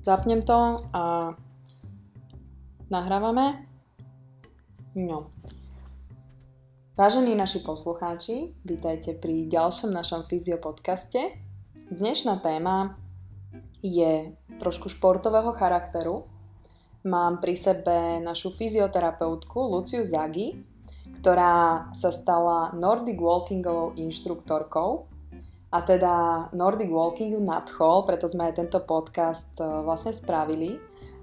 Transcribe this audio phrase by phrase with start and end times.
[0.00, 1.36] Zapnem to a
[2.88, 3.68] nahrávame.
[4.96, 5.28] No.
[6.96, 11.36] Vážení naši poslucháči, vítajte pri ďalšom našom fyziopodcaste.
[11.92, 12.96] Dnešná téma
[13.84, 16.24] je trošku športového charakteru.
[17.04, 20.64] Mám pri sebe našu fyzioterapeutku Luciu Zagi,
[21.20, 25.09] ktorá sa stala Nordic Walkingovou inštruktorkou
[25.70, 26.14] a teda
[26.50, 30.74] Nordic Walkingu nadchol, preto sme aj tento podcast e, vlastne spravili.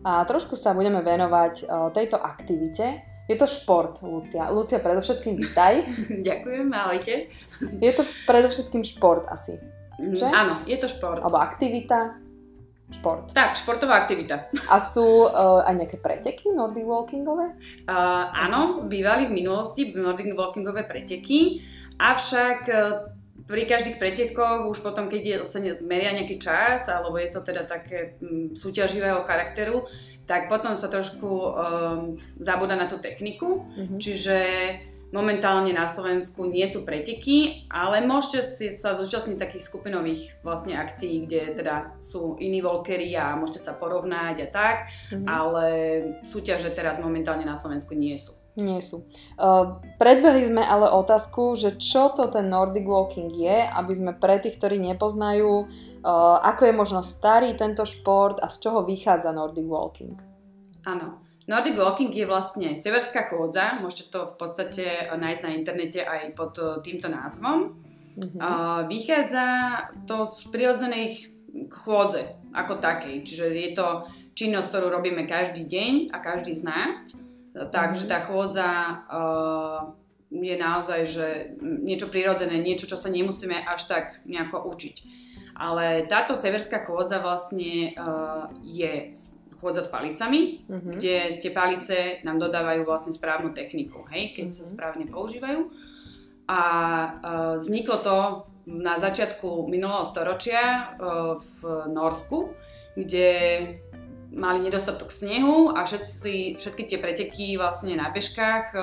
[0.07, 3.03] A trošku sa budeme venovať e, tejto aktivite.
[3.27, 4.47] Je to šport, Lucia.
[4.47, 5.83] Lucia, predovšetkým vítaj.
[6.27, 7.27] Ďakujem, ahojte.
[7.59, 9.59] Je to predovšetkým šport asi,
[9.99, 10.31] mm, že?
[10.31, 11.19] Áno, je to šport.
[11.19, 12.15] Alebo aktivita,
[12.87, 13.35] šport.
[13.35, 14.47] Tak, športová aktivita.
[14.71, 17.51] A sú uh, aj nejaké preteky Nordic Walkingové?
[17.83, 21.67] Uh, áno, bývali v minulosti Nordic Walkingové preteky,
[21.99, 22.71] avšak
[23.47, 28.19] pri každých pretekoch, už potom, keď sa meria nejaký čas, alebo je to teda také
[28.19, 29.87] m, mm, súťaživého charakteru,
[30.27, 33.63] tak potom sa trošku um, zabúda na tú techniku.
[33.63, 33.99] Mm-hmm.
[34.03, 34.37] Čiže
[35.15, 41.23] momentálne na Slovensku nie sú preteky, ale môžete si sa zúčastniť takých skupinových vlastne akcií,
[41.23, 45.23] kde teda sú iní volkery a môžete sa porovnať a tak, mm-hmm.
[45.23, 45.65] ale
[46.27, 48.35] súťaže teraz momentálne na Slovensku nie sú.
[48.57, 49.05] Nie sú.
[49.37, 54.41] Uh, predbehli sme ale otázku, že čo to ten Nordic Walking je, aby sme pre
[54.41, 59.69] tých, ktorí nepoznajú, uh, ako je možno starý tento šport a z čoho vychádza Nordic
[59.69, 60.17] Walking.
[60.89, 61.21] Áno.
[61.45, 66.57] Nordic Walking je vlastne severská chôdza, môžete to v podstate nájsť na internete aj pod
[66.81, 67.77] týmto názvom.
[68.17, 68.41] Mm-hmm.
[68.41, 69.45] Uh, vychádza
[70.09, 71.29] to z prirodzenej
[71.69, 72.25] chôdze
[72.57, 73.87] ako takej, čiže je to
[74.33, 76.97] činnosť, ktorú robíme každý deň a každý z nás.
[77.57, 78.11] Takže mhm.
[78.11, 78.69] tá chôdza
[79.09, 79.79] uh,
[80.29, 81.27] je naozaj, že
[81.61, 84.95] niečo prirodzené, niečo, čo sa nemusíme až tak nejako učiť.
[85.57, 89.09] Ale táto severská chôdza vlastne uh, je
[89.57, 91.01] chôdza s palicami, uh-huh.
[91.01, 94.59] kde tie palice nám dodávajú vlastne správnu techniku, hej, keď uh-huh.
[94.61, 94.71] sa mhm.
[94.77, 95.61] správne používajú.
[96.47, 98.17] A uh, vzniklo to
[98.67, 102.53] na začiatku minulého storočia uh, v Norsku,
[102.93, 103.29] kde
[104.33, 108.79] mali nedostatok snehu a všetci, všetky tie preteky vlastne na bežkách e,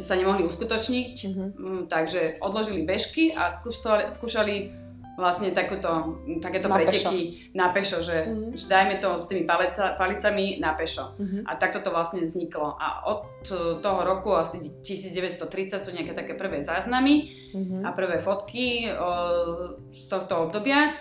[0.00, 1.70] sa nemohli uskutočniť, mm-hmm.
[1.92, 4.54] takže odložili bežky a skúšali, skúšali
[5.14, 7.54] vlastne takúto, takéto na preteky pešo.
[7.54, 8.50] na pešo, že, mm-hmm.
[8.58, 11.14] že dajme to s tými palica, palicami na pešo.
[11.20, 11.42] Mm-hmm.
[11.46, 12.74] A takto to vlastne vzniklo.
[12.74, 13.46] A od
[13.78, 17.82] toho roku asi 1930 sú nejaké také prvé záznamy mm-hmm.
[17.86, 19.10] a prvé fotky o,
[19.94, 20.98] z tohto obdobia.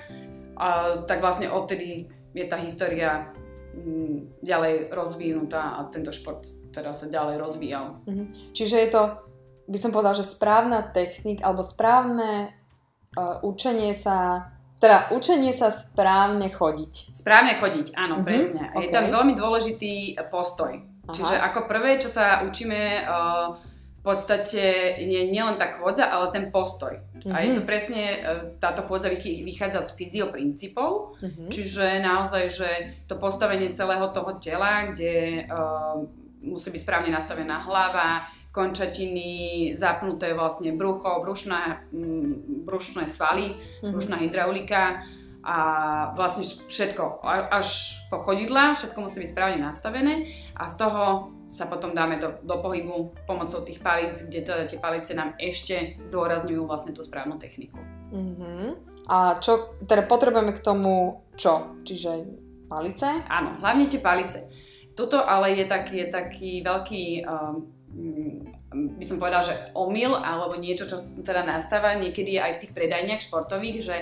[0.61, 3.29] A, tak vlastne odtedy je tá história
[3.77, 8.01] mm, ďalej rozvinutá a tento šport teda sa ďalej rozvíjal.
[8.05, 8.27] Mm-hmm.
[8.57, 9.01] Čiže je to,
[9.69, 12.53] by som povedala, že správna technika alebo správne
[13.13, 14.49] uh, učenie sa
[14.83, 17.15] teda učenie sa správne chodiť.
[17.15, 18.27] Správne chodiť, áno, mm-hmm.
[18.27, 18.63] presne.
[18.75, 18.81] Okay.
[18.83, 20.75] Je tam veľmi dôležitý postoj.
[20.75, 21.15] Aha.
[21.15, 23.55] Čiže ako prvé, čo sa učíme uh,
[24.03, 26.99] podstate je nielen tá chôdza, ale ten postoj.
[26.99, 27.31] Mm-hmm.
[27.31, 27.67] A je to mhm.
[27.67, 28.19] presne, e,
[28.59, 31.47] táto chôdza vychádza z fyzioprincípov, mm-hmm.
[31.47, 32.69] čiže naozaj, že
[33.07, 36.03] to postavenie celého toho tela, kde uh,
[36.43, 41.89] musí byť správne nastavená hlava, končatiny, zapnuté vlastne brucho, brušná,
[42.69, 43.89] brušné svaly, mm-hmm.
[43.89, 45.01] brušná hydraulika
[45.43, 45.57] a
[46.15, 47.19] vlastne všetko,
[47.51, 52.41] až po chodidla, všetko musí byť správne nastavené a z toho sa potom dáme do,
[52.41, 57.37] do pohybu pomocou tých palíc, kde teda tie palice nám ešte zdôrazňujú vlastne tú správnu
[57.37, 57.77] techniku.
[58.09, 58.73] Uh-huh.
[59.05, 61.77] A čo, teda potrebujeme k tomu čo?
[61.85, 62.25] Čiže
[62.65, 63.21] palice?
[63.29, 64.49] Áno, hlavne tie palice.
[64.97, 67.69] Toto ale je taký, je taký veľký, um,
[68.73, 73.21] by som povedala, že omyl, alebo niečo, čo teda nastáva niekedy aj v tých predajniach
[73.21, 73.97] športových, že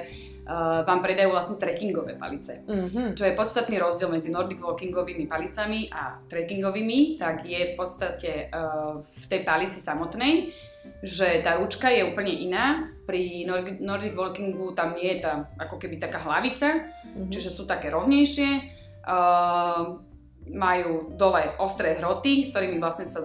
[0.46, 2.62] uh, vám predajú vlastne trekkingové palice.
[2.66, 3.18] Mm-hmm.
[3.18, 9.02] Čo je podstatný rozdiel medzi Nordic walkingovými palicami a trekkingovými, tak je v podstate uh,
[9.02, 10.54] v tej palici samotnej,
[11.02, 12.90] že tá ručka je úplne iná.
[13.06, 13.46] Pri
[13.82, 17.30] Nordic walkingu tam nie je tá ako keby taká hlavica, mm-hmm.
[17.30, 18.50] čiže sú také rovnejšie.
[19.02, 20.11] Uh,
[20.50, 23.22] majú dole ostré hroty, s ktorými vlastne sa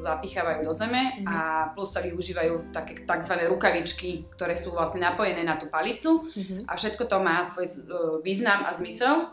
[0.00, 1.28] zapichávajú do zeme mm-hmm.
[1.28, 1.36] a
[1.76, 3.34] plus sa využívajú také tzv.
[3.46, 6.64] rukavičky, ktoré sú vlastne napojené na tú palicu mm-hmm.
[6.64, 7.74] a všetko to má svoj e,
[8.24, 9.26] význam a zmysel, e,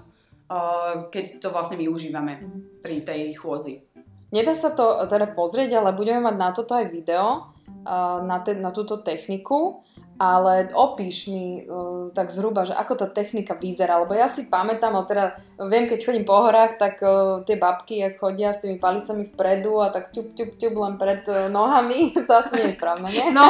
[1.08, 2.62] keď to vlastne využívame mm-hmm.
[2.84, 3.88] pri tej chôdzi.
[4.32, 7.84] Nedá sa to teda pozrieť, ale budeme mať na toto aj video, e,
[8.28, 9.88] na, te, na túto techniku
[10.22, 14.94] ale opíš mi uh, tak zhruba, že ako tá technika vyzerá, lebo ja si pamätám,
[14.94, 15.26] ale teda
[15.66, 19.82] viem, keď chodím po horách, tak uh, tie babky, ak chodia s tými palicami vpredu
[19.82, 23.34] a tak ťup, ťup, ťup len pred uh, nohami, to asi nie je správne, nie?
[23.34, 23.50] No,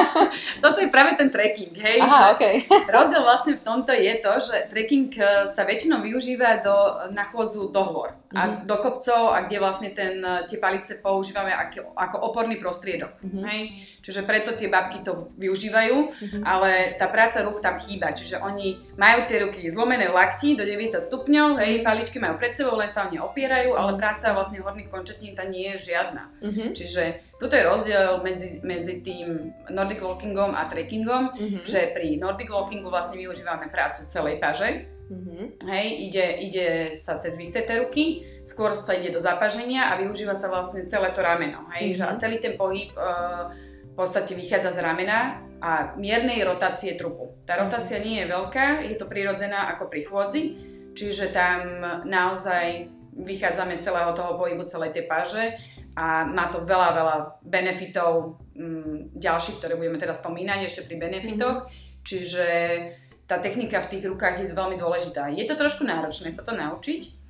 [0.64, 2.00] toto je práve ten trekking, hej?
[2.00, 2.64] Aha, okay.
[2.96, 5.12] rozdiel vlastne v tomto je to, že trekking
[5.52, 6.76] sa väčšinou využíva do,
[7.12, 8.40] na chôdzu do hôr mm-hmm.
[8.40, 8.56] a mhm.
[8.64, 13.44] do kopcov a kde vlastne ten, tie palice používame ako, ako oporný prostriedok, mm-hmm.
[13.44, 13.62] hej?
[14.02, 16.42] Čiže preto tie babky to využívajú, mm-hmm.
[16.62, 18.13] Ale tá práca rúk tam chýba.
[18.13, 22.78] Čiže oni majú tie ruky zlomené lakti do 90 stupňov, hej, paličky majú pred sebou,
[22.78, 24.00] len sa o ne opierajú, ale mhm.
[24.00, 26.30] práca vlastne horných končetín tam nie je žiadna.
[26.38, 26.69] Mm-hmm.
[26.78, 27.04] Čiže
[27.42, 31.63] toto je rozdiel medzi, medzi tým Nordic walkingom a trekkingom, mm-hmm.
[31.66, 35.68] že pri Nordic walkingu vlastne využívame prácu celej paže, Mm-hmm.
[35.68, 40.48] Hej, ide, ide sa cez vysteté ruky, skôr sa ide do zapaženia a využíva sa
[40.48, 41.68] vlastne celé to rameno.
[41.75, 42.00] Hej, mm-hmm.
[42.00, 43.52] že a celý ten pohyb uh,
[43.92, 47.38] v podstate vychádza z ramena a miernej rotácie trupu.
[47.46, 50.44] Tá rotácia nie je veľká, je to prirodzená ako pri chôdzi,
[50.98, 55.60] čiže tam naozaj vychádzame celého toho pohybu, celej tej páže
[56.00, 61.68] a má to veľa, veľa benefitov mm, ďalších, ktoré budeme teraz spomínať ešte pri benefitoch.
[61.68, 62.00] Mm-hmm.
[62.02, 62.48] Čiže
[63.28, 65.30] tá technika v tých rukách je veľmi dôležitá.
[65.36, 67.21] Je to trošku náročné sa to naučiť,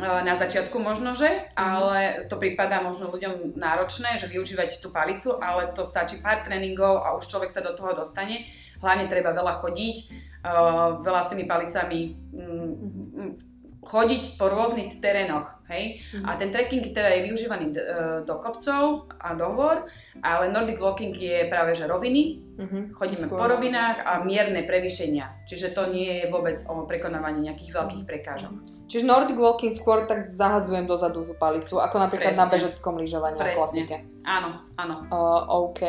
[0.00, 5.76] na začiatku možno, že, ale to prípada možno ľuďom náročné, že využívať tú palicu, ale
[5.76, 8.48] to stačí pár tréningov a už človek sa do toho dostane.
[8.80, 9.96] Hlavne treba veľa chodiť,
[11.04, 12.00] veľa s tými palicami
[12.34, 13.28] mm,
[13.84, 15.84] chodiť po rôznych terénoch, hej.
[15.98, 16.28] Mm-hmm.
[16.28, 17.96] A ten trekking teda je využívaný do, e,
[18.28, 19.88] do kopcov a do hôr,
[20.20, 22.82] ale Nordic walking je práve že roviny, mm-hmm.
[22.92, 23.40] chodíme Skôr.
[23.40, 28.54] po rovinách a mierne prevýšenia, čiže to nie je vôbec o prekonávaní nejakých veľkých prekážok.
[28.92, 32.44] Čiže Nordic walking skôr tak zahadzujem dozadu tú palicu, ako napríklad Presne.
[32.44, 34.04] na bežeckom lyžovaní a klasike.
[34.28, 35.08] Áno, áno.
[35.08, 35.82] Uh, OK.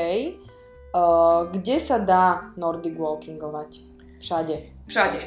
[0.95, 3.83] Uh, kde sa dá Nordic walkingovať?
[4.23, 4.87] Všade.
[4.87, 5.19] Všade.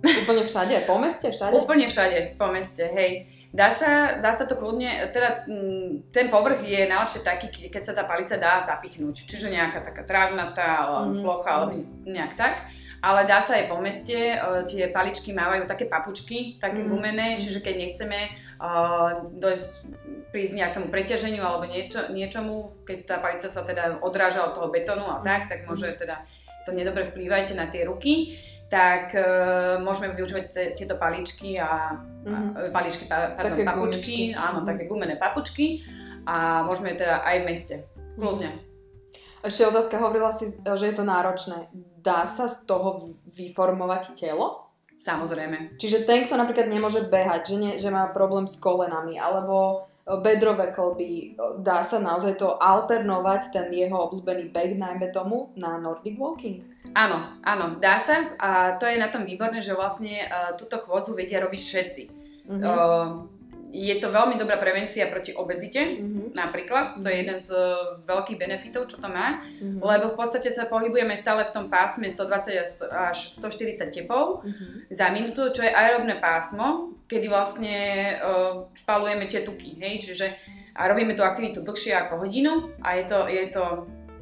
[0.00, 0.74] Úplne všade?
[0.86, 1.28] Po meste?
[1.28, 1.52] Všade?
[1.58, 3.26] Úplne všade, po meste, hej.
[3.48, 7.96] Dá sa, dá sa to kľudne, teda mm, ten povrch je najlepšie taký, keď sa
[7.96, 9.24] tá palica dá zapichnúť.
[9.24, 11.22] Čiže nejaká taká trávnatá mm-hmm.
[11.24, 11.72] plocha, alebo
[12.04, 12.68] nejak tak
[12.98, 16.88] ale dá sa aj po meste, uh, tie paličky mávajú také papučky, také mm.
[16.90, 18.18] gumené, čiže keď nechceme
[18.58, 19.72] uh, dojsť,
[20.34, 25.06] prísť nejakému preťaženiu alebo niečo, niečomu, keď tá palica sa teda odráža od toho betónu
[25.06, 25.98] a tak, tak môže mhm.
[25.98, 26.16] teda
[26.66, 28.36] to nedobre vplývajte na tie ruky
[28.68, 32.52] tak uh, môžeme využívať t- tieto paličky a, mm-hmm.
[32.52, 34.36] a paličky, pa, pardon, také papučky, gumičky.
[34.36, 34.68] áno, mm-hmm.
[34.68, 35.66] také gumené papučky
[36.28, 37.76] a môžeme teda aj v meste,
[38.20, 38.50] kľudne.
[39.40, 41.72] Ešte otázka, hovorila si, že je to náročné
[42.08, 44.70] dá sa z toho vyformovať telo?
[44.98, 45.78] Samozrejme.
[45.78, 50.72] Čiže ten, kto napríklad nemôže behať, že, nie, že má problém s kolenami, alebo bedrové
[50.72, 56.64] kolby, dá sa naozaj to alternovať, ten jeho obľúbený beh, najmä tomu, na Nordic Walking?
[56.96, 61.12] Áno, áno, dá sa a to je na tom výborné, že vlastne uh, túto chôdzu
[61.12, 62.02] vedia robiť všetci.
[62.48, 62.64] Mm-hmm.
[62.64, 63.28] Uh,
[63.68, 66.17] je to veľmi dobrá prevencia proti obezite, mm-hmm.
[66.34, 67.00] Napríklad.
[67.00, 67.22] To je mhm.
[67.24, 69.80] jeden z uh, veľkých benefitov, čo to má, mm-hmm.
[69.80, 74.90] lebo v podstate sa pohybujeme stále v tom pásme 120 až 140 tepov mm-hmm.
[74.92, 77.76] za minútu, čo je aerobné pásmo, kedy vlastne
[78.20, 80.26] uh, spalujeme tie tuky, hej, čiže
[80.78, 83.64] a robíme tú aktivitu dlhšie ako hodinu a je to, je to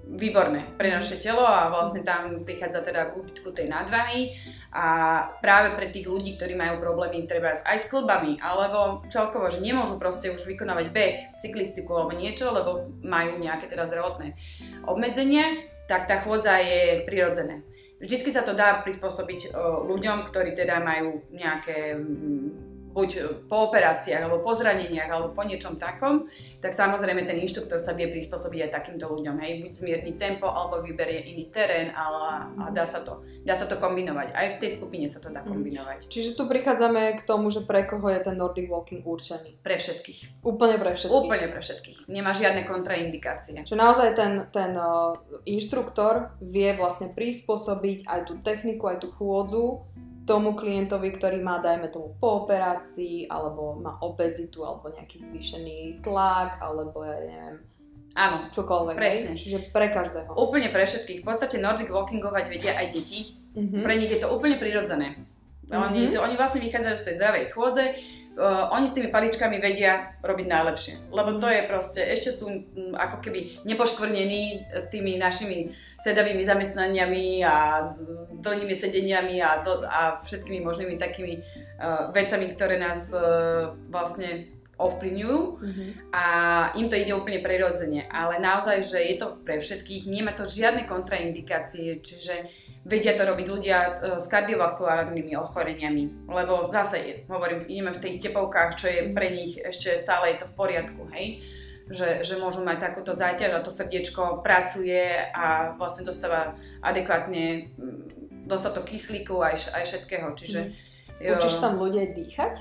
[0.07, 4.39] výborné pre naše telo a vlastne tam prichádza teda k tej nadváhy
[4.71, 4.87] a
[5.43, 9.99] práve pre tých ľudí, ktorí majú problémy treba aj s klbami alebo celkovo, že nemôžu
[9.99, 14.39] proste už vykonávať beh, cyklistiku alebo niečo, lebo majú nejaké teda zdravotné
[14.87, 17.67] obmedzenia, tak tá chôdza je prirodzené.
[17.99, 19.57] Vždycky sa to dá prispôsobiť
[19.89, 21.97] ľuďom, ktorí teda majú nejaké
[22.97, 26.33] buď po operáciách, alebo po zraneniach, alebo po niečom takom,
[26.65, 30.81] tak samozrejme ten inštruktor sa vie prispôsobiť aj takýmto ľuďom, hej, buď zmierni tempo, alebo
[30.81, 34.33] vyberie iný terén, ale a dá sa to, dá sa to kombinovať.
[34.33, 35.49] Aj v tej skupine sa to dá mhm.
[35.53, 35.99] kombinovať.
[36.09, 39.61] Čiže tu prichádzame k tomu, že pre koho je ten Nordic Walking určený?
[39.61, 40.41] Pre všetkých.
[40.41, 41.13] Úplne pre všetkých?
[41.13, 41.99] Úplne pre všetkých.
[42.09, 43.61] Nemá žiadne kontraindikácie.
[43.61, 45.13] Čiže naozaj ten, ten uh,
[45.45, 49.85] inštruktor vie vlastne prispôsobiť aj tú techniku, aj tú chôdzu
[50.27, 56.59] tomu klientovi, ktorý má, dajme tomu, po operácii, alebo má obezitu, alebo nejaký zvýšený tlak,
[56.59, 57.57] alebo ja neviem,
[58.17, 58.97] Áno, čokoľvek.
[58.97, 59.37] Presne.
[59.37, 59.39] Ne?
[59.39, 60.33] Čiže pre každého.
[60.33, 61.21] Úplne pre všetkých.
[61.21, 63.37] V podstate Nordic walkingovať vedia aj deti.
[63.53, 63.85] Mm-hmm.
[63.85, 65.21] Pre nich je to úplne prirodzené.
[65.69, 65.77] Mm-hmm.
[65.77, 67.85] Oni, to, oni vlastne vychádzajú z tej zdravej chôdze,
[68.37, 70.95] uh, oni s tými paličkami vedia robiť najlepšie.
[71.11, 77.89] Lebo to je proste, ešte sú um, ako keby nepoškvrnení tými našimi sedavými zamestnaniami a
[78.37, 85.41] dlhými sedeniami a, to, a všetkými možnými takými uh, vecami, ktoré nás uh, vlastne ovplyvňujú
[85.41, 85.89] mm-hmm.
[86.13, 86.25] a
[86.77, 88.05] im to ide úplne prirodzene.
[88.13, 92.49] Ale naozaj, že je to pre všetkých, nemá to žiadne kontraindikácie, čiže
[92.85, 93.91] vedia to robiť ľudia e,
[94.21, 99.97] s kardiovaskulárnymi ochoreniami, lebo zase, hovorím, ideme v tých tepovkách, čo je pre nich ešte
[99.97, 101.43] stále je to v poriadku, hej
[101.87, 108.47] že, že môžu mať takúto záťaž a to srdiečko pracuje a vlastne dostáva adekvátne mm,
[108.51, 110.35] dostatok kyslíku aj, aj všetkého.
[110.35, 110.61] Čiže,
[111.23, 111.39] mm.
[111.39, 112.59] Učíš tam ľudia dýchať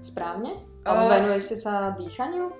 [0.00, 0.71] správne?
[0.82, 2.50] Alebo venuješ sa dýchaniu?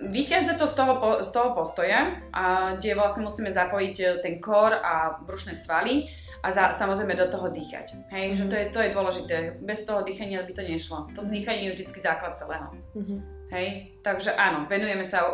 [0.00, 4.72] Vychádza to z toho, z toho postoja, a, kde vlastne musíme zapojiť e, ten kor
[4.72, 6.08] a brušné svaly
[6.40, 8.00] a za, samozrejme do toho dýchať.
[8.08, 8.38] Hej, mm-hmm.
[8.40, 9.36] že to je, to je dôležité.
[9.60, 10.98] Bez toho dýchania by to nešlo.
[11.12, 12.72] To dýchanie je vždycky základ celého.
[12.96, 13.18] Mm-hmm.
[13.52, 13.68] Hej,
[14.00, 15.30] takže áno, venujeme sa uh,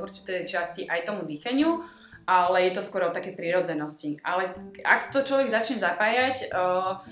[0.00, 1.84] v určitej časti aj tomu dýchaniu,
[2.26, 4.18] ale je to skôr o také prírodzenosti.
[4.26, 4.50] Ale
[4.82, 7.06] ak to človek začne zapájať uh,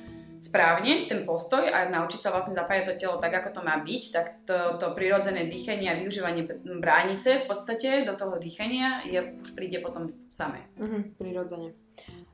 [0.46, 4.02] správne, ten postoj a naučiť sa vlastne zapájať to telo tak, ako to má byť,
[4.14, 6.46] tak to, to prírodzené dýchanie a využívanie
[6.78, 10.62] bránice v podstate do toho dýchania je, už príde potom samé.
[10.78, 11.85] Mhm, prirodzene.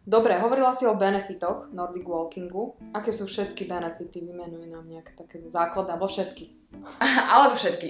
[0.03, 2.75] Dobre, hovorila si o benefitoch Nordic Walkingu.
[2.91, 4.27] Aké sú všetky benefity?
[4.27, 6.63] Vymenuj nám nejaké také základy, alebo všetky.
[7.33, 7.89] Alebo všetky.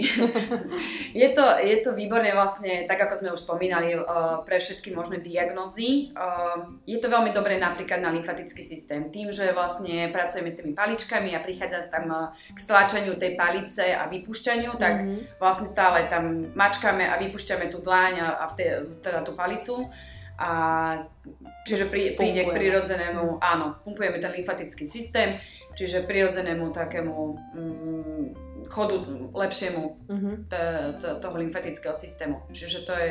[1.22, 5.22] je, to, je to výborné vlastne, tak ako sme už spomínali, uh, pre všetky možné
[5.22, 6.10] diagnózy.
[6.18, 9.06] Uh, je to veľmi dobré napríklad na lymfatický systém.
[9.14, 13.94] Tým, že vlastne pracujeme s tými paličkami a prichádza tam uh, k stlačaniu tej palice
[13.94, 15.38] a vypúšťaniu, tak mm-hmm.
[15.38, 18.50] vlastne stále tam mačkáme a vypúšťame tú dláň a, a
[18.98, 19.86] teda tú palicu
[20.38, 20.50] a
[21.68, 25.38] čiže prí, príde k prirodzenému, áno, pumpujeme ten lymfatický systém,
[25.76, 27.16] čiže prirodzenému takému
[27.54, 28.24] mm,
[28.68, 28.96] chodu
[29.32, 30.34] lepšiemu mm-hmm.
[30.48, 32.42] t- t- toho lymfatického systému.
[32.52, 33.10] Čiže to je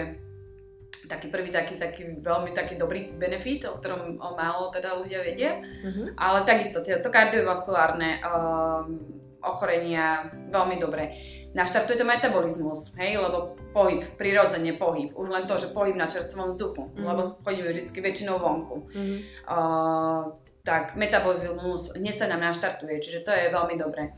[1.10, 5.58] taký prvý taký, taký veľmi taký dobrý benefit, o ktorom málo teda ľudia vedia.
[5.58, 6.18] Mm-hmm.
[6.18, 11.18] Ale takisto to kardiovaskulárne um, ochorenia veľmi dobre
[11.54, 16.52] naštartuje to metabolizmus, hej, lebo pohyb, prirodzene pohyb, už len to, že pohyb na čerstvom
[16.52, 17.06] vzduchu, mm-hmm.
[17.06, 18.88] lebo chodíme vždy väčšinou vonku.
[18.88, 19.20] Mm-hmm.
[19.48, 24.16] Uh, tak metabolizmus hneď sa nám naštartuje, čiže to je veľmi dobré.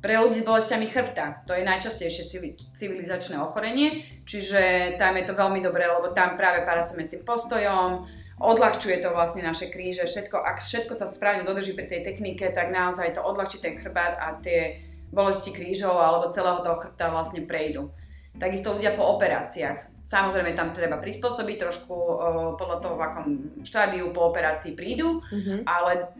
[0.00, 2.32] Pre ľudí s bolestiami chrbta, to je najčastejšie
[2.72, 8.08] civilizačné ochorenie, čiže tam je to veľmi dobré, lebo tam práve pracujeme s tým postojom,
[8.40, 12.72] odľahčuje to vlastne naše kríže, všetko, ak všetko sa správne dodrží pri tej technike, tak
[12.72, 14.80] naozaj to odľahčí ten chrbát a tie
[15.12, 17.92] bolesti krížov alebo celého toho chrbta vlastne prejdú.
[18.40, 20.08] Takisto ľudia po operáciách.
[20.08, 22.16] Samozrejme tam treba prispôsobiť trošku o,
[22.56, 23.26] podľa toho, v akom
[23.62, 25.68] štádiu po operácii prídu, mm-hmm.
[25.68, 26.10] ale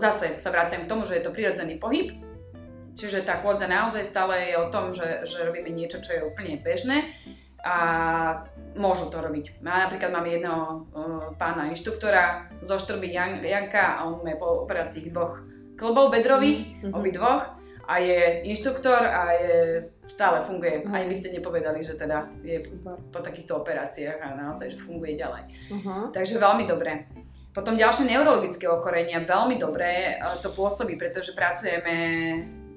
[0.00, 2.14] zase sa vraciam k tomu, že je to prirodzený pohyb,
[2.96, 6.60] čiže tá chôdza naozaj stále je o tom, že, že robíme niečo, čo je úplne
[6.62, 7.12] bežné
[7.64, 7.76] a
[8.78, 9.58] môžu to robiť.
[9.62, 10.62] Ja napríklad mám jedného
[10.94, 15.42] uh, pána inštruktora zo Štrby Jan, Janka a on má po operácii dvoch
[15.74, 16.94] klbov bedrových, mm-hmm.
[16.94, 19.54] obi dvoch a je inštruktor a je,
[20.12, 20.84] stále funguje.
[20.84, 20.92] Uh-huh.
[20.92, 23.00] Ani by ste nepovedali, že teda je Super.
[23.08, 25.42] po takýchto operáciách a naozaj, že funguje ďalej.
[25.72, 26.12] Uh-huh.
[26.12, 27.08] Takže veľmi dobré.
[27.56, 31.96] Potom ďalšie neurologické ochorenia, veľmi dobré to pôsobí, pretože pracujeme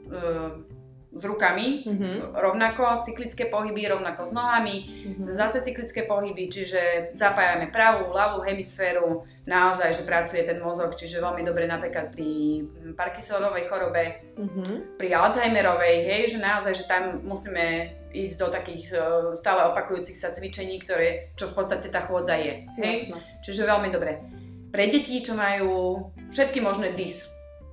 [0.08, 0.64] uh,
[1.12, 2.39] s rukami, mm-hmm.
[2.39, 5.36] rovnako cyklické pohyby, rovnako s nohami, mm-hmm.
[5.36, 11.44] zase cyklické pohyby, čiže zapájame pravú, ľavú hemisféru, naozaj, že pracuje ten mozog, čiže veľmi
[11.44, 12.63] dobre napríklad pri
[12.96, 14.96] Parkinsonovej chorobe, mm-hmm.
[14.96, 19.03] pri Alzheimerovej, hej, že naozaj, že tam musíme ísť do takých uh,
[19.36, 23.20] stále opakujúcich sa cvičení, ktoré, čo v podstate tá chôdza je, hej, Jasne.
[23.44, 24.24] čiže veľmi dobre.
[24.72, 26.00] Pre deti, čo majú
[26.32, 27.27] všetky možné dys,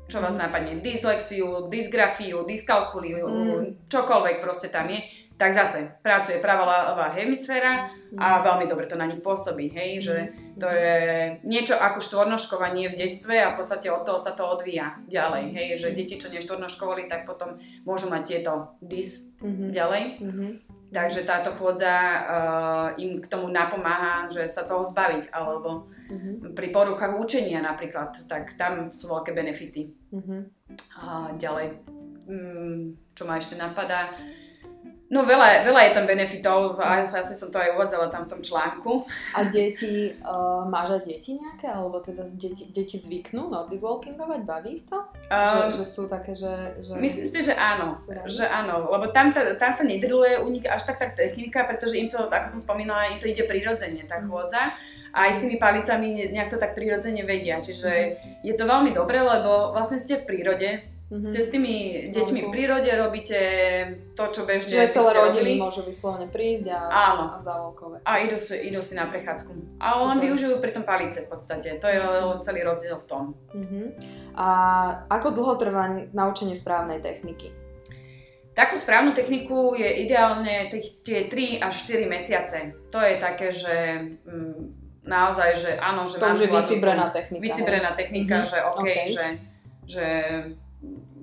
[0.09, 3.93] čo vás napadne, dyslexiu, dysgrafiu, dyskalkuliu, mm.
[3.93, 5.05] čokoľvek proste tam je,
[5.39, 8.43] tak zase pracuje pravá hemisféra a mm.
[8.43, 10.17] veľmi dobre to na nich pôsobí, hej, že
[10.59, 10.97] to je
[11.47, 15.69] niečo ako štvornoškovanie v detstve a v podstate od toho sa to odvíja ďalej, hej,
[15.79, 19.71] že deti, čo neštvornoškovali, tak potom môžu mať tieto dys mm-hmm.
[19.71, 20.03] ďalej.
[20.19, 20.78] Mm-hmm.
[20.89, 26.57] Takže táto chôdza uh, im k tomu napomáha, že sa toho zbaviť, alebo uh-huh.
[26.57, 29.93] pri poruchách učenia napríklad, tak tam sú veľké benefity.
[30.09, 30.49] Uh-huh.
[31.05, 31.85] A ďalej,
[32.25, 34.17] um, čo ma ešte napadá,
[35.09, 38.41] No veľa, veľa je tam benefitov, a asi som to aj uvádzala tam v tom
[38.45, 39.09] článku.
[39.33, 41.65] A deti, uh, máš aj deti nejaké?
[41.65, 44.41] Alebo teda deti, deti zvyknú Nordic walkingovať?
[44.45, 45.01] Baví ich to?
[45.33, 46.77] Um, že, že sú také, že...
[46.85, 47.97] že myslím si, že áno.
[48.29, 52.13] Že áno, lebo tam, tam sa nedriluje u nich až tak tá technika, pretože im
[52.13, 54.29] to, ako som spomínala, im to ide prirodzene, tá mhm.
[54.29, 54.77] chôdza.
[55.09, 57.65] A aj s tými palicami nejak to tak prirodzene vedia.
[57.65, 61.25] Čiže je to veľmi dobré, lebo vlastne ste v prírode, Mm-hmm.
[61.25, 61.75] Ste s tými
[62.13, 63.41] deťmi v prírode, robíte
[64.13, 67.25] to, čo bežne Že celé rodiny môžu vyslovene prísť a, Áno.
[67.33, 68.05] a zavolkovať.
[68.05, 69.81] A idú si, idú si na prechádzku.
[69.81, 71.81] A len využijú pri tom palice v podstate.
[71.81, 72.45] To je Jasne.
[72.45, 73.25] celý rozdiel v tom.
[73.57, 73.87] Mm-hmm.
[74.37, 74.49] A
[75.09, 77.57] ako dlho trvá naučenie správnej techniky?
[78.53, 82.59] Takú správnu techniku je ideálne tých, tie 3 až 4 mesiace.
[82.93, 83.77] To je také, že
[84.29, 84.57] mm,
[85.09, 87.41] naozaj, že áno, že To už je vycibrená technika.
[87.41, 88.45] Vycibrená technika, Mhm.
[88.45, 88.91] že OK, OK.
[89.09, 89.27] Že,
[89.89, 90.07] že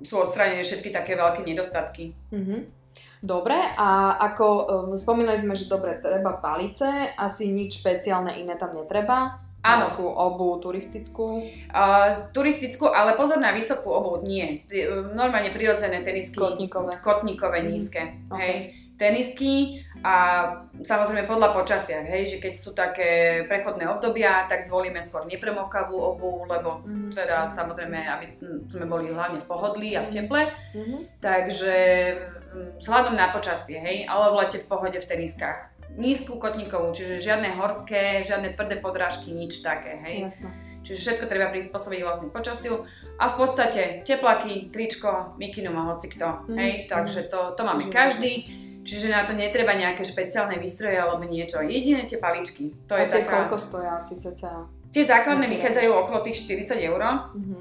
[0.02, 2.14] sú odstranené všetky také veľké nedostatky.
[2.30, 2.56] Mhm.
[3.16, 4.64] Dobre, a ako e,
[5.00, 9.40] spomínali sme, že dobre, treba palice, asi nič špeciálne iné tam netreba.
[9.66, 9.90] Áno.
[9.90, 11.42] Nejakú obu turistickú.
[11.74, 14.62] Uh, turistickú, ale pozor na vysokú obuv, nie.
[15.10, 16.38] Normálne prirodzené tenisky.
[16.38, 17.02] Kotníkové.
[17.02, 17.66] Kotníkové Mhm.
[17.66, 18.02] nízke.
[18.30, 18.38] Ok.
[18.38, 18.85] Hej.
[18.96, 20.14] Tenisky a
[20.78, 26.48] samozrejme podľa počasia, hej, že keď sú také prechodné obdobia, tak zvolíme skôr nepremokavú obuv,
[26.48, 27.12] lebo Mhm.
[27.12, 28.26] teda samozrejme, aby
[28.66, 30.42] sme boli hlavne v pohodlí a v teple.
[30.72, 30.96] Mhm.
[31.18, 31.76] Takže
[32.48, 35.68] mm, vzhľadom na počasie, hej, ale v lete v pohode v teniskách.
[35.92, 40.24] Nízku kotníkovú, čiže žiadne horské, žiadne tvrdé podrážky, nič také, hej.
[40.24, 40.48] Jasné.
[40.80, 42.84] Čiže všetko treba prispôsobiť vlastne počasiu
[43.16, 46.56] a v podstate teplaky, tričko, mikinu má hocikto, Mhm.
[46.56, 48.44] hej, takže to, to máme každý,
[48.86, 53.06] čiže na to netreba nejaké špeciálne výstroje alebo niečo, jediné tie paličky, to a je
[53.10, 54.70] tie taká, koľko stoja asi cca?
[54.94, 57.02] tie základné vychádzajú okolo tých 40 eur,
[57.34, 57.60] Mhm.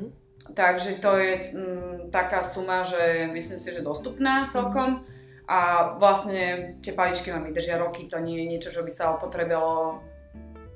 [0.54, 5.04] takže to je mm, taká suma, že myslím si, že dostupná celkom
[5.50, 10.00] a vlastne tie paličky vám vydržia roky, to nie je niečo, čo by sa opotrebilo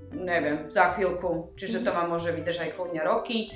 [0.10, 3.54] neviem, za chvíľku, čiže to vám môže vydržať kľudne roky.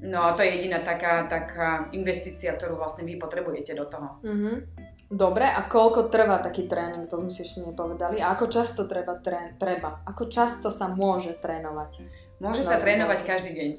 [0.00, 4.16] No a to je jediná taká, taká investícia, ktorú vlastne vy potrebujete do toho.
[4.24, 4.52] Mhm.
[5.10, 8.22] Dobre, a koľko trvá taký tréning, to sme si ešte nepovedali.
[8.22, 10.06] A ako často treba, tré- treba?
[10.06, 12.06] Ako často sa môže trénovať?
[12.38, 12.82] Môže sa no.
[12.86, 13.70] trénovať každý deň,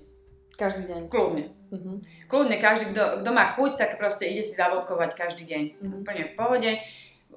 [0.59, 1.01] Každý deň.
[1.07, 1.55] kľudne.
[1.71, 1.91] Mhm.
[2.27, 5.63] Kľudne každý, kto, kto má chuť, tak proste ide si zavodkovať každý deň.
[5.79, 5.95] Mhm.
[6.03, 6.71] Úplne v pohode.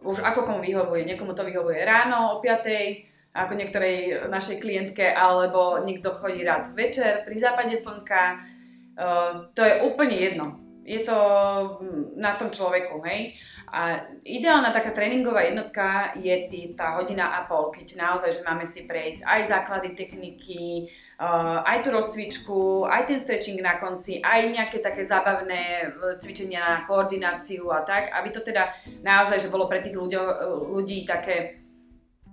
[0.02, 1.06] Už ako komu vyhovuje.
[1.06, 7.22] Niekomu to vyhovuje ráno o 5 ako niektorej našej klientke, alebo niekto chodí rád večer
[7.26, 8.42] pri západe slnka.
[8.94, 10.46] Uh, to je úplne jedno.
[10.86, 11.18] Je to
[11.82, 13.34] mm, na tom človeku, hej.
[13.70, 18.64] A ideálna taká tréningová jednotka je tý, tá hodina a pol, keď naozaj, že máme
[18.68, 24.40] si prejsť aj základy techniky, uh, aj tú rozcvičku, aj ten stretching na konci, aj
[24.50, 28.70] nejaké také zábavné uh, cvičenia na koordináciu a tak, aby to teda
[29.02, 30.22] naozaj, že bolo pre tých ľuďo,
[30.70, 31.62] ľudí také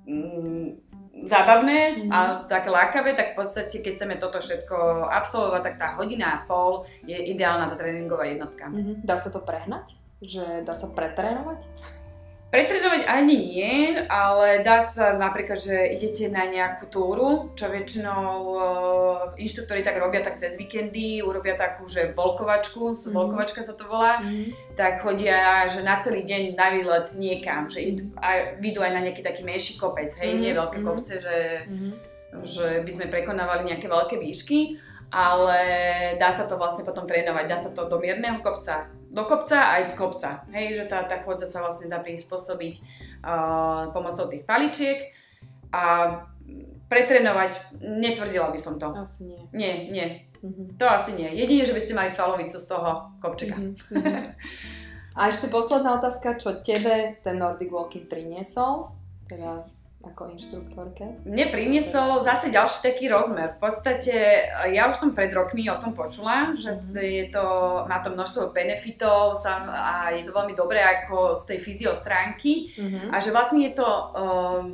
[0.06, 0.92] mm,
[1.26, 2.10] zábavné Mhm.
[2.12, 2.20] a
[2.50, 6.86] také lákavé, tak v podstate, keď chceme toto všetko absolvovať, tak tá hodina a pol
[7.06, 8.70] je ideálna tá tréningová jednotka.
[8.70, 9.06] Mhm.
[9.06, 10.01] Dá sa to prehnať?
[10.22, 11.66] Že dá sa pretrénovať?
[12.52, 13.76] Pretrénovať ani nie,
[14.12, 18.60] ale dá sa napríklad, že idete na nejakú túru, čo väčšinou uh,
[19.40, 23.16] inštruktori tak robia tak cez víkendy, urobia takú, že bolkovačku, Mhm.
[23.16, 24.20] bolkovačka sa to volá,
[24.76, 29.02] tak chodia, že na celý deň na výlet niekam, že idú, a idú aj na
[29.08, 30.86] nejaký taký menší kopec, hej, Mhm, nie veľké mhm.
[30.86, 31.38] kopce, že,
[31.72, 31.90] Mhm.
[32.44, 34.76] že by sme prekonávali nejaké veľké výšky,
[35.08, 35.60] ale
[36.20, 39.92] dá sa to vlastne potom trénovať, dá sa to do mierneho kopca, do kopca aj
[39.92, 42.76] z kopca, hej, že tá, tá chôdza sa vlastne dá prispôsobiť
[43.22, 45.12] uh, pomocou tých paličiek
[45.76, 45.84] a
[46.88, 48.88] pretrénovať, netvrdila by som to.
[48.96, 49.42] Asi nie.
[49.52, 50.08] Nie, nie,
[50.42, 50.74] Mhm.
[50.80, 51.30] to asi nie.
[51.38, 53.56] Jedine, že by ste mali svalovicu z toho kopčeka.
[53.60, 53.76] Mhm.
[53.92, 54.34] Mhm.
[55.12, 58.96] A ešte posledná otázka, čo tebe ten Nordic Walking priniesol?
[59.28, 59.68] Teda
[60.04, 61.22] ako inštruktorke?
[61.24, 63.56] Mne priniesol zase ďalší taký rozmer.
[63.56, 64.14] V podstate
[64.70, 66.94] ja už som pred rokmi o tom počula, že Mhm.
[66.96, 67.46] je to,
[67.86, 72.74] má to množstvo benefitov sam, a je to veľmi dobré ako z tej fyzio stránky
[72.74, 73.10] Mhm.
[73.10, 74.68] a že vlastne je to um,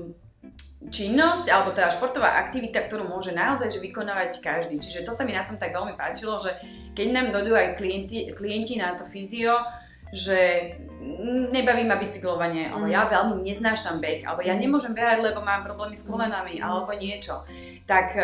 [0.87, 4.79] činnosť alebo teda športová aktivita, ktorú môže naozaj že vykonávať každý.
[4.79, 6.53] Čiže to sa mi na tom tak veľmi páčilo, že
[6.95, 9.57] keď nám dojdú aj klienti, klienti na to fyzio,
[10.09, 10.39] že
[10.97, 12.91] mm, nebaví ma bicyklovanie, alebo Mhm.
[12.91, 14.61] ja veľmi neznášam beh, alebo ja Mhm.
[14.61, 16.09] nemôžem behať, lebo mám problémy s Mhm.
[16.09, 17.35] kolenami, alebo niečo.
[17.85, 18.23] Tak e,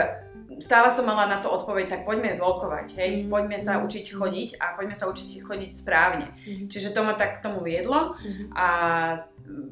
[0.60, 3.30] stále som mala na to odpoveď, tak poďme volkovať, hej, Mhm.
[3.30, 3.82] poďme sa Mhm.
[3.84, 6.28] učiť chodiť a poďme sa učiť chodiť správne.
[6.38, 6.66] Mhm.
[6.68, 8.52] Čiže to ma tak k tomu viedlo Mhm.
[8.52, 8.68] a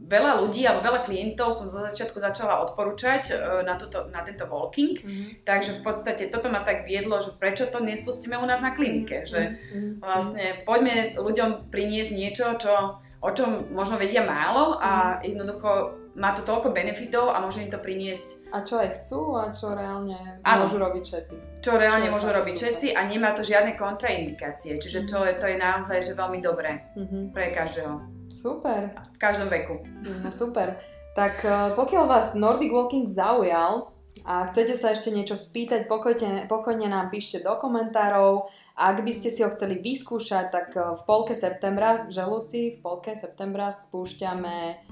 [0.03, 4.45] veľa ľudí alebo veľa klientov som zo začiatku začala odporúčať e, na, toto, na tento
[4.45, 5.23] walking, Mhm.
[5.43, 9.23] takže v podstate toto ma tak viedlo, že prečo to nespustíme u nás na klinike,
[9.23, 9.99] že Mhm.
[9.99, 12.73] vlastne poďme ľuďom priniesť niečo, čo,
[13.17, 15.69] o čom možno vedia málo a jednoducho
[16.11, 19.71] má to toľko benefitov a môže im to priniesť, A čo aj chcú a čo
[19.71, 20.67] reálne Áno.
[20.67, 21.35] môžu robiť všetci.
[21.61, 25.45] čo reálne Čo môžu robiť všetci a nemá to žiadne kontraindikácie, čiže to, je- to
[25.45, 27.31] je naozaj že veľmi dobré Mhm.
[27.31, 27.95] pre každého,
[28.31, 28.95] Super.
[29.15, 29.83] v každom veku.
[30.23, 30.79] No super.
[31.11, 33.91] Tak eh, pokiaľ vás Nordic Walking zaujal
[34.27, 38.47] a chcete sa ešte niečo spýtať, pokojne, pokojne nám píšte do komentárov.
[38.75, 42.77] Ak by ste si ho chceli vyskúšať, tak eh, v polke septembra, v Želúci, v
[42.79, 44.87] polke septembra spúšťame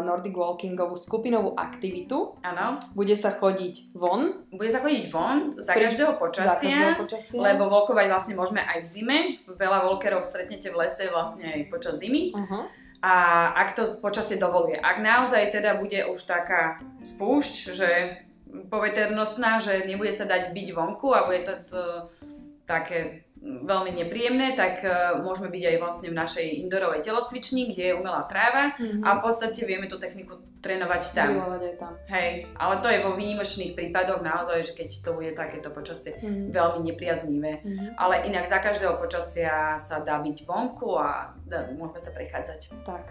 [0.00, 2.40] Nordic Walkingovú skupinovú aktivitu.
[2.40, 6.56] Áno, Bude sa chodiť von bude sa chodiť von za Pri- každého za počasia.
[6.56, 7.40] každého počasia.
[7.44, 9.18] Lebo volkovať vlastne môžeme aj v zime.
[9.46, 12.32] Veľa volkerov stretnete v lese vlastne aj počas zimy.
[12.32, 12.60] Aha.
[13.00, 13.12] a
[13.56, 14.76] ak to počasie dovoluje.
[14.76, 17.90] Ak naozaj teda bude už taká spúšť, že
[18.68, 21.82] poveternostná, že nebude sa dať byť vonku a bude to, to
[22.68, 27.96] také veľmi nepríjemné, tak uh, môžeme byť aj vlastne v našej indorovej telocvični, kde je
[27.96, 29.00] umelá tráva mm-hmm.
[29.00, 31.40] a v podstate vieme tú techniku trénovať tam.
[31.56, 31.96] aj tam.
[32.12, 36.52] Hej, ale to je vo výnimočných prípadoch naozaj, že keď to bude takéto počasie mm-hmm.
[36.52, 37.64] veľmi nepriaznivé.
[37.64, 37.88] Mm-hmm.
[37.96, 42.60] Ale inak za každého počasia sa dá byť vonku a dá, môžeme sa prechádzať.
[42.84, 43.04] Tak.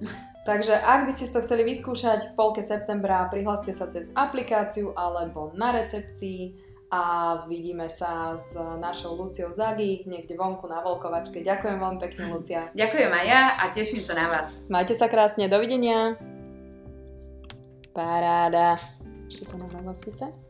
[0.48, 5.56] Takže ak by ste to chceli vyskúšať v polke septembra, prihláste sa cez aplikáciu alebo
[5.56, 7.02] na recepcii a
[7.48, 11.40] vidíme sa s našou Luciou Zagi niekde vonku na Volkovačke.
[11.40, 12.60] Ďakujem veľmi pekne, Lucia.
[12.76, 14.68] Ďakujem aj ja a teším sa na vás.
[14.68, 16.20] Majte sa krásne, dovidenia.
[17.94, 18.76] Paráda.
[19.30, 20.43] Ešte to na síce.